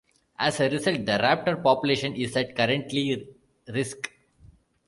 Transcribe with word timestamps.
As 0.39 0.59
a 0.59 0.67
result, 0.67 1.05
the 1.05 1.11
raptor 1.11 1.61
population 1.61 2.15
is 2.15 2.35
at 2.35 2.55
currently 2.55 3.27
risk. 3.67 4.09